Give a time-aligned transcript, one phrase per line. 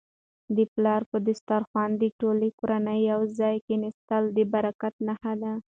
[0.55, 5.51] د پلار په دسترخوان د ټولې کورنی یو ځای کيناستل د برکت نښه ده.